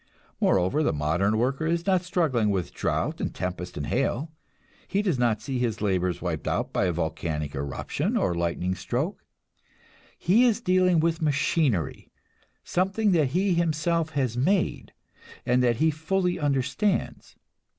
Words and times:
Moreover, 0.39 0.81
the 0.81 0.93
modern 0.93 1.37
worker 1.37 1.67
is 1.67 1.85
not 1.85 2.01
struggling 2.01 2.49
with 2.49 2.73
drought 2.73 3.21
and 3.21 3.31
tempest 3.35 3.77
and 3.77 3.85
hail; 3.85 4.31
he 4.87 5.03
does 5.03 5.19
not 5.19 5.43
see 5.43 5.59
his 5.59 5.79
labors 5.79 6.23
wiped 6.23 6.47
out 6.47 6.73
by 6.73 6.89
volcanic 6.89 7.53
eruption 7.53 8.17
or 8.17 8.33
lightning 8.33 8.73
stroke; 8.73 9.23
he 10.17 10.43
is 10.45 10.59
dealing 10.59 11.01
with 11.01 11.21
machinery, 11.21 12.09
something 12.63 13.11
that 13.11 13.27
he 13.27 13.53
himself 13.53 14.09
has 14.13 14.35
made, 14.35 14.91
and 15.45 15.61
that 15.61 15.75
he 15.75 15.91
fully 15.91 16.39
understands. 16.39 17.35